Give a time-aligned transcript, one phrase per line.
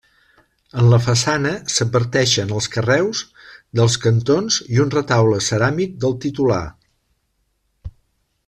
[0.83, 3.21] En la façana s'adverteixen els carreus
[3.81, 6.63] dels cantons i un retaule ceràmic del titular.